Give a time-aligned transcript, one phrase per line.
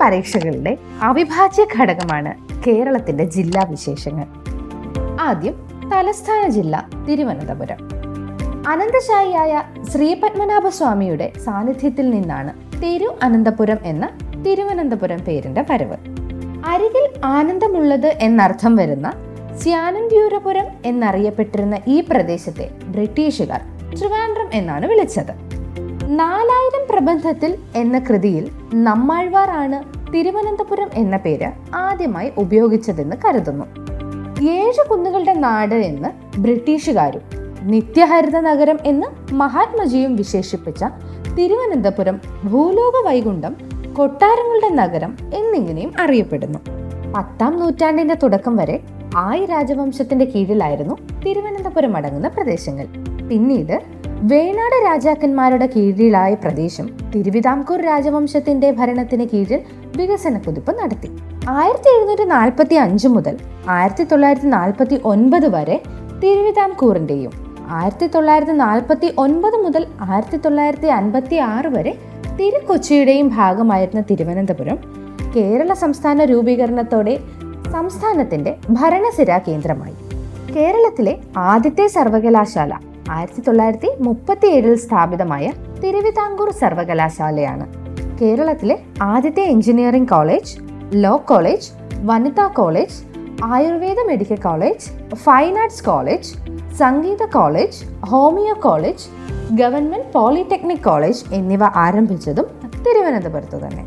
[0.00, 2.32] പരീക്ഷകളുടെ അവിഭാജ്യ ഘടകമാണ്
[2.66, 4.26] കേരളത്തിന്റെ ജില്ലാ വിശേഷങ്ങൾ.
[5.20, 5.54] ആദ്യം
[5.92, 7.78] തലസ്ഥാന ജില്ല തിരുവനന്തപുരം.
[8.68, 9.62] അനന്തശായിയായ
[9.92, 14.08] ശ്രീപത്മനാഭസ്വാമിയുടെ സാന്നിധ്യത്തിൽ നിന്നാണ് തിരു അനന്തപുരം എന്ന
[14.46, 15.96] തിരുവനന്തപുരം പേരിന്റെ വരവ്.
[16.66, 19.12] അരികിൽ ആനന്ദമുള്ളത് എന്നർത്ഥം വരുന്ന
[19.62, 23.60] സ്യാനന്ദ്യൂരപുരം എന്നറിയപ്പെട്ടിരുന്ന ഈ പ്രദേശത്തെ ബ്രിട്ടീഷുകാർ
[23.98, 25.55] ട്രിവാൻഡ്രം എന്നാണ് വിളിച്ചത്.
[26.08, 33.64] നാലായിരം പ്രബന്ധത്തിൽ എന്ന കൃതിയിൽ നമ്മാഴ്വാർ ആണ് തിരുവനന്തപുരം എന്ന പേര് ആദ്യമായി ഉപയോഗിച്ചതെന്ന് കരുതുന്നു.
[34.50, 37.20] ഏഴ് കുന്നുകളുടെ നാട് എന്ന് ബ്രിട്ടീഷുകാരും
[37.62, 40.84] നിത്യഹരിത നഗരം എന്ന് മഹാത്മജിയും വിശേഷിപ്പിച്ച
[41.38, 43.56] തിരുവനന്തപുരം ഭൂലോക വൈകുണ്ഠം
[43.96, 46.58] കൊട്ടാരങ്ങളുടെ നഗരം എന്നിങ്ങനെയും അറിയപ്പെടുന്നു.
[47.16, 48.80] പത്താം നൂറ്റാണ്ടിന്റെ തുടക്കം വരെ
[49.16, 50.94] ആയി രാജവംശത്തിന്റെ കീഴിലായിരുന്നു
[51.26, 52.86] തിരുവനന്തപുരം അടങ്ങുന്ന പ്രദേശങ്ങൾ.
[53.28, 53.82] പിന്നീട്
[54.22, 59.60] വേണാട് രാജാക്കന്മാരുടെ കീഴിലായ പ്രദേശം തിരുവിതാംകൂർ രാജവംശത്തിന്റെ ഭരണത്തിന് കീഴിൽ
[59.96, 61.10] വികസന കുതിപ്പ് നടത്തി.
[61.48, 63.36] ആയിരത്തി എഴുന്നൂറ്റി നാൽപ്പത്തി അഞ്ച് മുതൽ
[63.68, 65.80] ആയിരത്തി തൊള്ളായിരത്തി നാൽപ്പത്തി ഒൻപത് വരെ
[66.22, 67.32] തിരുവിതാംകൂറിന്റെയും
[67.70, 71.94] ആയിരത്തി തൊള്ളായിരത്തി നാൽപ്പത്തി ഒൻപത് മുതൽ ആയിരത്തി തൊള്ളായിരത്തി അൻപത്തി ആറ് വരെ
[72.38, 74.78] തിരുക്കൊച്ചിയുടെയും ഭാഗമായിരുന്ന തിരുവനന്തപുരം
[75.36, 77.20] കേരള സംസ്ഥാന രൂപീകരണത്തോടെ
[77.72, 79.94] സംസ്ഥാനത്തിന്റെ ഭരണസിരാ കേന്ദ്രമായി.
[80.54, 85.52] കേരളത്തിലെ ആദ്യത്തെ സർവകലാശാല ആയിരത്തി തൊള്ളായിരത്തി മുപ്പത്തി ഏഴിൽ സ്ഥാപിതമായ
[85.84, 87.66] തിരുവിതാംകൂർ സർവകലാശാലയാണ്.
[88.18, 90.56] കേരളത്തിലെ ആദ്യത്തെ എഞ്ചിനീയറിംഗ് കോളേജ്
[90.94, 91.70] ലോ കോളേജ്
[92.04, 92.94] വനിതാ college
[93.44, 96.34] ayurveda medical college fine arts college
[96.76, 99.04] സംഗീത college homeo college
[99.54, 102.44] government polytechnic college എന്നിവ ആരംഭിച്ചതും
[102.80, 103.84] തിരുവനന്തപുരത്ത് തന്നെ.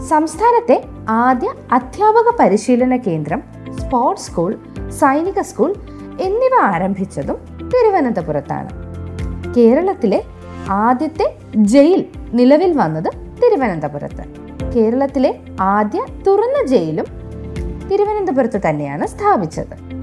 [0.00, 3.42] സംസ്ഥാനത്തെ ആദ്യ അധ്യാപക പരിശീലന കേന്ദ്രം
[3.80, 4.56] സ്പോർട്സ് സ്കൂൾ
[4.88, 5.74] സൈനിക സ്കൂൾ
[6.20, 8.70] എന്നിവ ആരംഭിച്ചതും തിരുവനന്തപുരത്താണ്.
[9.54, 10.24] കേരളത്തിലെ
[10.70, 13.10] ആദ്യത്തെ ജയിൽ നിലവിൽ വന്നത്
[13.42, 14.24] തിരുവനന്തപുരത്ത്.
[14.72, 17.04] കേരളത്തിലെ ആദ്യ തുറന്ന ജയിലും
[17.88, 20.00] തിരുവനന്തപുരത്ത് തന്നെയാണ് സ്ഥാപിച്ചത്.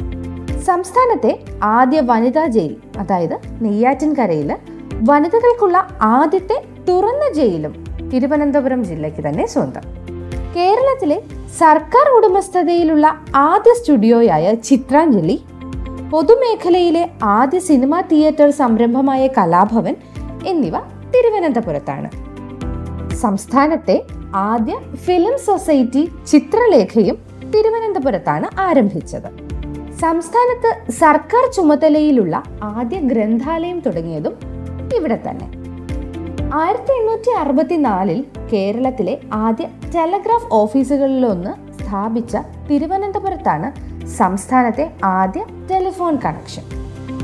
[0.59, 4.57] സംസ്ഥാനത്തെ ആദ്യ വനിതാ ജയിൽ അതായത് നെയ്യാറ്റിൻകരയിൽ
[4.93, 9.81] വനിതകൾക്കുള്ള ആദ്യത്തെ തുറന്ന ജയിലും തിരുവനന്തപുരം ജില്ലയ്ക്ക് തന്നെ സ്വന്തം.
[10.55, 11.21] കേരളത്തിലെ
[11.59, 15.43] സർക്കാർ ഉടമസ്ഥതയിലുള്ള ആദ്യ സ്റ്റുഡിയോയായ ചിത്രാഞ്ജലി
[16.11, 19.95] പൊതുമേഖലയിലെ ആദ്യ സിനിമാ തിയേറ്റർ സംരംഭമായ കലാഭവൻ
[20.47, 20.75] എന്നിവ
[21.13, 22.09] തിരുവനന്തപുരത്താണ്.
[23.23, 23.95] സംസ്ഥാനത്തെ
[24.35, 24.73] ആദ്യ
[25.05, 27.17] ഫിലിം സൊസൈറ്റി ചിത്രലേഖയും
[27.53, 29.29] തിരുവനന്തപുരത്താണ് ആരംഭിച്ചത്.
[29.99, 34.33] സംസ്ഥാനത്ത് സർക്കാർ ചുമതലയിലുള്ള ആദ്യ ഗ്രന്ഥാലയം തുടങ്ങിയതും
[34.97, 35.47] ഇവിടെ തന്നെ.
[36.53, 38.19] ആയിരത്തി എണ്ണൂറ്റി അറുപത്തിനാലിൽ
[38.51, 39.65] കേരളത്തിലെ ആദ്യ
[39.95, 42.37] ടെലഗ്രാഫ് ഓഫീസുകളിലൊന്ന് സ്ഥാപിച്ച
[42.69, 43.69] തിരുവനന്തപുരത്താണ്
[44.17, 45.41] സംസ്ഥാനത്തെ ആദ്യ
[45.71, 46.63] ടെലിഫോൺ കണക്ഷൻ.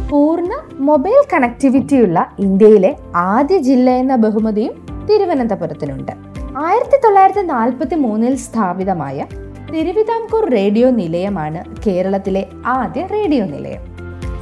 [0.09, 6.11] പൂർണ മൊബൈൽ കണക്ടിവിറ്റിയുള്ള ഇന്ത്യയിലെ ആദ്യ ജില്ല എന്ന ബഹുമതിയും തിരുവനന്തപുരത്തിനുണ്ട്.
[6.57, 9.25] ആയിരത്തി തൊള്ളായിരത്തി നാൽപ്പത്തി മൂന്നിൽ സ്ഥാപിതമായ
[9.73, 13.81] തിരുവിതാംകൂർ റേഡിയോ നിലയമാണ് കേരളത്തിലെ ആദ്യ റേഡിയോ നിലയം.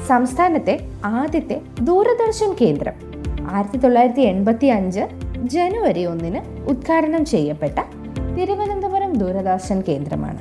[0.07, 2.93] സംസ്ഥാനത്തെ ആദ്യത്തെ ദൂരദർശൻ കേന്ദ്രം.
[3.51, 4.99] ആയിരത്തി തൊള്ളായിരത്തി എൺപത്തി അഞ്ച്
[5.43, 7.79] ജനുവരി ഒന്നിന് ഉദ്ഘാടനം ചെയ്യപ്പെട്ട
[8.37, 10.37] തിരുവനന്തപുരം ദൂരദർശൻ കേന്ദ്രമാണ്.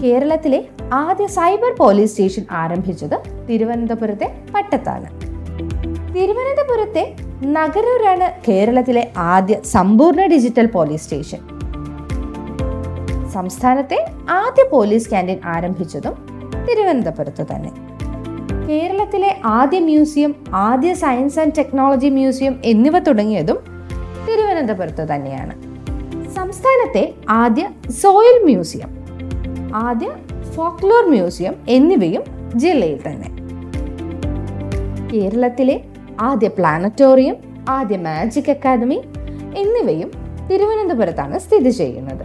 [0.00, 0.64] കേരളത്തിലെ
[0.98, 3.16] ആദ്യ സൈബർ പോലീസ് സ്റ്റേഷൻ ആരംഭിച്ചത്
[3.48, 5.08] തിരുവനന്തപുരത്തെ പട്ടത്താണ്.
[6.14, 7.04] തിരുവനന്തപുരത്തെ
[7.56, 11.40] നഗരൂരാണ് കേരളത്തിലെ ആദ്യ സമ്പൂർണ ഡിജിറ്റൽ പോലീസ് സ്റ്റേഷൻ.
[13.32, 13.98] സംസ്ഥാനത്തെ
[14.28, 16.14] ആദ്യ പോലീസ് ക്യാന്റീൻ ആരംഭിച്ചതും
[16.68, 17.70] തിരുവനന്തപുരത്ത് തന്നെ.
[18.68, 23.58] കേരളത്തിലെ ആദ്യ മ്യൂസിയം ആദ്യ സയൻസ് ആൻഡ് ടെക്നോളജി മ്യൂസിയം എന്നിവ തുടങ്ങിയതും
[24.26, 25.54] തിരുവനന്തപുരത്ത് തന്നെയാണ്.
[26.38, 27.64] സംസ്ഥാനത്തെ ആദ്യ
[28.02, 28.90] സോയിൽ മ്യൂസിയം
[29.86, 30.08] ആദ്യ
[30.54, 32.22] ഫോക്ലോർ മ്യൂസിയം എന്നിവയും
[32.62, 33.28] ജില്ലയിൽ തന്നെ.
[35.12, 35.76] കേരളത്തിലെ
[36.20, 37.36] ആദ്യ പ്ലാനറ്റോറിയം
[37.68, 38.98] ആദ്യ മാജിക് അക്കാദമി
[39.62, 40.10] എന്നിവയും
[40.48, 42.24] തിരുവനന്തപുരത്താണ് സ്ഥിതി ചെയ്യുന്നത്.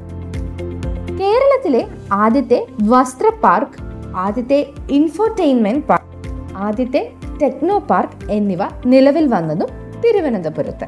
[1.19, 1.81] കേരളത്തിലെ
[2.12, 2.59] ആദ്യത്തെ
[2.94, 3.80] വസ്ത്ര പാർക്ക്
[4.16, 4.59] ആദ്യത്തെ
[4.90, 6.30] ഇൻഫോർടൈൻമെന്റ് പാർക്ക്
[6.68, 7.02] ആദ്യത്തെ
[7.42, 9.69] ടെക്നോ പാർക്ക് എന്നിവ നിലവിൽ വന്നതും
[10.04, 10.88] തിരുവനന്തപുരത്ത്.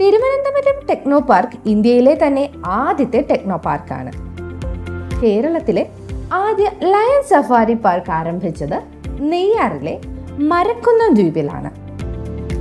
[0.00, 4.10] തിരുവനന്തപുരം ടെക്നോ പാർക്ക് ഇന്ത്യയിലെ തന്നെ ആദ്യത്തെ ടെക്നോ പാർക്കാണ്.
[5.22, 5.84] കേരളത്തിലെ
[6.32, 8.82] ആദ്യ ലയൺ സഫാരി പാർക്ക് ആരംഭിച്ചത്
[9.20, 10.00] നെയ്യാറിലെ
[10.38, 11.70] മരക്കുന്ന ദ്വീപിലാണ്.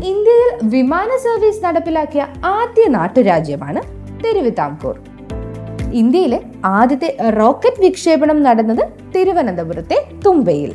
[0.04, 3.82] ഇന്ത്യയിൽ വിമാന സർവീസ് നടപ്പിലാക്കിയ ആദ്യ നാട്ടുരാജ്യമാണ്
[4.24, 5.00] തിരുവിതാംകൂർ.
[5.94, 8.84] ഇന്ത്യയിലെ ആദ്യത്തെ റോക്കറ്റ് വിക്ഷേപണം നടന്നത്
[9.16, 10.72] തിരുവനന്തപുരത്തെ തുമ്പയിൽ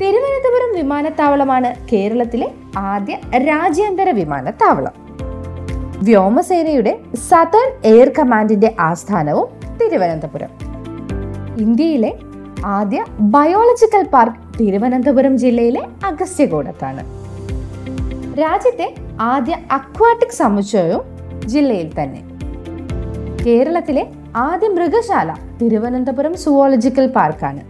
[0.00, 4.92] തിരുവനന്തപുരം വിമാനത്താവളമാണ് കേരളത്തിലെ ആദ്യ രാജ്യാന്തര വിമാനത്താവളം.
[6.02, 6.98] വ്യോമസേനയുടെ
[7.30, 9.48] സതേൺ എയർ കമാൻഡിന്റെ ആസ്ഥാനവും
[9.78, 10.67] തിരുവനന്തപുരം.
[11.60, 12.10] ഇന്ത്യയിലെ
[12.64, 17.02] ആദ്യ ബയോളജിക്കൽ പാർക്ക് തിരുവനന്തപുരം ജില്ലയിലെ അഗസ്ത്യകൂടത്താണ്.
[18.40, 21.04] രാജ്യത്തെ ആദ്യ അക്വാട്ടിക് സമുച്ചയവും
[21.46, 22.20] ജില്ലയിൽ തന്നെ.
[23.44, 24.06] കേരളത്തിലെ
[24.36, 27.62] ആദ്യ മൃഗശാല തിരുവനന്തപുരം സുവോളജിക്കൽ പാർക്കാണ്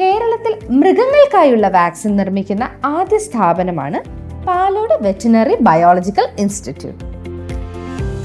[0.00, 3.98] കേരളത്തിൽ മൃഗങ്ങൾക്കായുള്ള വാക്സിൻ നിർമ്മിക്കുന്ന ആദ്യ സ്ഥാപനമാണ്
[4.46, 7.04] പാലോട് വെറ്റിനറി ബയോളജിക്കൽ ഇൻസ്റ്റിറ്റ്യൂട്ട്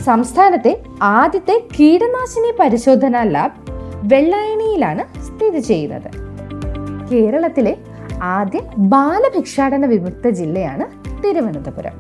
[0.06, 3.60] സംസ്ഥാനത്തെ ആദ്യത്തെ കീടനാശിനി പരിശോധനാ ലാബ്
[4.12, 6.10] വെള്ളായണിയിലാണ് സ്ഥിതി ചെയ്യുന്നത്.
[7.12, 7.78] കേരളത്തിലെ
[8.24, 10.86] ആദ്യ ബാലഭിക്ഷാടന വിമുക്ത ജില്ലയാണ്
[11.24, 11.96] തിരുവനന്തപുരം.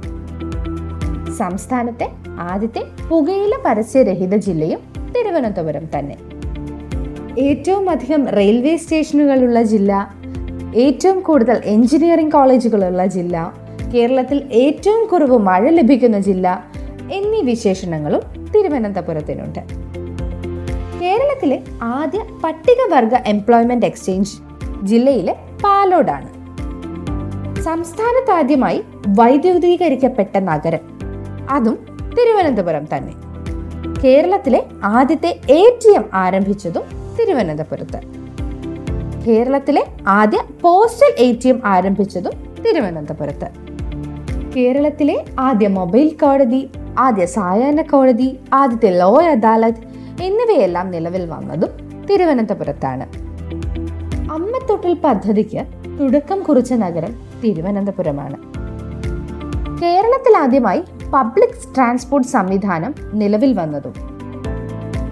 [1.37, 2.07] സംസ്ഥാനത്തെ
[2.39, 4.81] ആദ്യത്തെ പുകയില പരസ്യരഹിത ജില്ലയും
[5.15, 6.17] തിരുവനന്തപുരം തന്നെ.
[7.39, 9.91] ഏറ്റവും അധികം റെയിൽവേ സ്റ്റേഷനുകളുള്ള ജില്ല
[10.75, 13.53] ഏറ്റവും കൂടുതൽ എഞ്ചിനീയറിംഗ് കോളേജുകളുള്ള ജില്ല
[13.93, 16.47] കേരളത്തിൽ ഏറ്റവും കുറവ് മഴ ലഭിക്കുന്ന ജില്ല
[17.11, 18.21] എന്നീ വിശേഷണങ്ങളും
[18.55, 19.61] തിരുവനന്തപുരത്തിനുണ്ട്.
[21.05, 24.31] കേരളത്തിലെ ആദ്യ പട്ടികവർഗ എംപ്ലോയ്മെന്റ് എക്സ്ചേഞ്ച്
[24.83, 26.29] ജില്ലയിലെ പാലോടാണ്.
[27.61, 30.79] സംസ്ഥാനത്താദ്യമായി വൈദ്യുതീകരിക്കപ്പെട്ട നഗരം
[31.49, 31.75] അതും
[32.17, 33.13] തിരുവനന്തപുരം തന്നെ.
[34.03, 36.83] കേരളത്തിലെ ആദ്യത്തെ എ ടി എം ആരംഭിച്ചതും
[37.19, 37.99] തിരുവനന്തപുരത്ത്.
[39.27, 42.31] കേരളത്തിലെ ആദ്യ പോസ്റ്റൽ എ ടി എം ആരംഭിച്ചതും
[42.65, 43.45] തിരുവനന്തപുരത്ത്.
[44.57, 46.69] കേരളത്തിലെ ആദ്യ മൊബൈൽ കോടതി
[46.99, 49.94] ആദ്യ സായാഹ്ന കോടതി ആദ്യത്തെ ലോ അദാലത്ത്
[50.27, 51.71] എന്നിവയെല്ലാം നിലവിൽ വന്നതും
[52.09, 53.05] തിരുവനന്തപുരത്താണ്.
[54.31, 55.65] അമ്മത്തൊട്ടിൽ പദ്ധതിക്ക്
[55.99, 57.13] തുടക്കം കുറിച്ച നഗരം
[57.43, 58.37] തിരുവനന്തപുരമാണ്.
[59.81, 60.83] കേരളത്തിൽ ആദ്യമായി
[61.13, 63.93] പബ്ലിക് ട്രാൻസ്പോർട്ട് സംവിധാനം നിലവിൽ വന്നതും.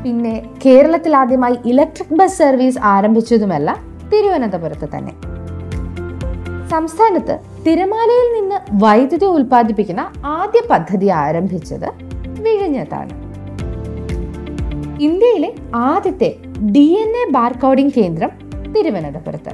[0.03, 3.77] പിന്നെ കേരളത്തിൽ ആദ്യമായി ഇലക്ട്രിക് ബസ് സർവീസ് ആരംഭിച്ചതുമല്ല
[4.13, 5.13] തിരുവനന്തപുരത്ത് തന്നെ.
[6.69, 11.89] സംസ്ഥാനത്ത് തിരമാലയിൽ നിന്ന് വൈദ്യുതി ഉൽപ്പാദിപ്പിക്കുന്ന ആദ്യ പദ്ധതി ആരംഭിച്ചത്
[12.41, 13.22] വിഴിഞ്ഞത്താണ്.
[15.01, 16.35] ഇന്ത്യയിലെ ആദ്യത്തെ
[16.71, 18.29] ഡി എൻ എ ബാർകോഡിംഗ് കേന്ദ്രം
[18.73, 19.49] തിരുവനന്തപുരത്ത്.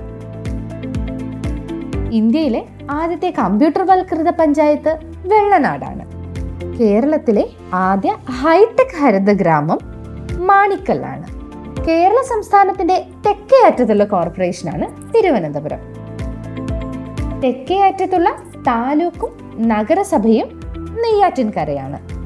[2.11, 6.05] ഇന്ത്യയിലെ ആദ്യത്തെ കമ്പ്യൂട്ടർവൽകൃത പഞ്ചായത്ത് വെള്ളനാടാണ്.
[6.79, 9.79] കേരളത്തിലെ ആദ്യ ഹൈടെക് ഹരിത ഗ്രാമം
[10.45, 11.25] മാണിക്കല്ലാണ്.
[11.87, 15.79] കേരള സംസ്ഥാനത്തിന്റെ തെക്കേ അറ്റത്തുള്ള കോർപ്പറേഷനാണ് തിരുവനന്തപുരം.
[17.43, 18.29] തെക്കേ അറ്റത്തുള്ള
[18.67, 19.29] താലൂക്കും
[19.67, 22.19] നഗരസഭയും നെയ്യാറ്റിൻകരയാണ്.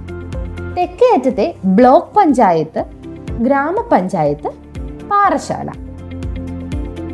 [0.77, 3.02] തെക്കേ അറ്റത്തെ ബ്ലോക്ക് പഞ്ചായത്ത്
[3.43, 4.49] ഗ്രാമപഞ്ചായത്ത്
[5.07, 5.69] പാറശാല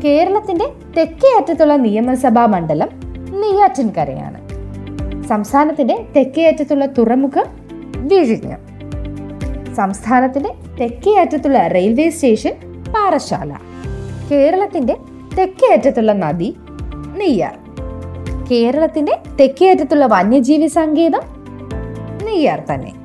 [0.04, 0.66] കേരളത്തിന്റെ
[0.98, 2.90] തെക്കേ അറ്റത്തുള്ള നിയമസഭാ മണ്ഡലം
[3.42, 4.40] നെയ്യാറ്റിൻകരയാണ്.
[5.28, 7.44] സംസ്ഥാനത്തിന്റെ തെക്കേ അറ്റത്തുള്ള തുറമുഖം
[8.08, 8.62] വിഴിഞ്ഞം.
[9.76, 12.54] സംസ്ഥാനത്തിന്റെ തെക്കേ അറ്റത്തുള്ള റെയിൽവേ സ്റ്റേഷൻ
[12.92, 13.58] പാറശാല
[14.32, 14.98] കേരളത്തിന്റെ
[15.38, 16.56] തെക്കേ അറ്റത്തുള്ള നദി
[17.18, 17.58] നെയ്യാർ.
[18.52, 21.22] കേരളത്തിന്റെ തെക്കേ അറ്റത്തുള്ള വന്യജീവി സങ്കേതം
[22.26, 22.99] നെയ്യാർ തന്നെ.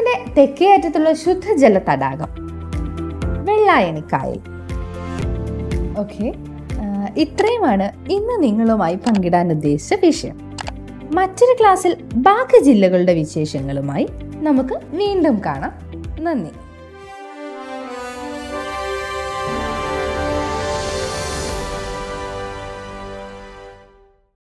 [0.00, 2.28] കേരളത്തിന്റെ തെക്കേ അറ്റത്തുള്ള ശുദ്ധജല തടാകം
[3.44, 4.40] വെള്ളായണിക്കായൽ.
[5.98, 6.34] ഓക്കെ.
[7.16, 10.56] ഇത്രയുമാണ് ഇന്ന് നിങ്ങളുമായി പങ്കിടാൻ ഉദ്ദേശിച്ച വിഷയം.
[11.12, 14.08] മറ്റൊരു ക്ലാസ്സിൽ ബാക്കി ജില്ലകളുടെ വിശേഷങ്ങളുമായി
[14.40, 15.72] നമുക്ക് വീണ്ടും കാണാം.
[16.24, 16.50] നന്ദി.